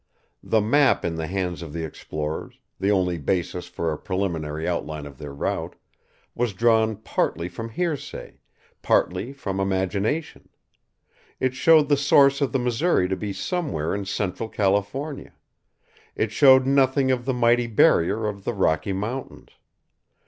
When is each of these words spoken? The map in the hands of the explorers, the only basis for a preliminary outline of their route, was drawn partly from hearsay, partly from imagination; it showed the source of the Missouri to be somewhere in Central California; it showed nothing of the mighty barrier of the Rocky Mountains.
The 0.41 0.61
map 0.61 1.05
in 1.05 1.13
the 1.13 1.27
hands 1.27 1.61
of 1.61 1.73
the 1.73 1.83
explorers, 1.85 2.57
the 2.79 2.89
only 2.89 3.19
basis 3.19 3.67
for 3.67 3.91
a 3.93 3.99
preliminary 3.99 4.67
outline 4.67 5.05
of 5.05 5.19
their 5.19 5.31
route, 5.31 5.75
was 6.33 6.53
drawn 6.55 6.95
partly 6.95 7.47
from 7.47 7.69
hearsay, 7.69 8.39
partly 8.81 9.31
from 9.31 9.59
imagination; 9.59 10.49
it 11.39 11.53
showed 11.53 11.87
the 11.87 11.97
source 11.97 12.41
of 12.41 12.51
the 12.51 12.57
Missouri 12.57 13.07
to 13.09 13.15
be 13.15 13.31
somewhere 13.31 13.93
in 13.93 14.05
Central 14.07 14.49
California; 14.49 15.35
it 16.15 16.31
showed 16.31 16.65
nothing 16.65 17.11
of 17.11 17.25
the 17.25 17.31
mighty 17.33 17.67
barrier 17.67 18.25
of 18.27 18.43
the 18.43 18.53
Rocky 18.55 18.93
Mountains. 18.93 19.51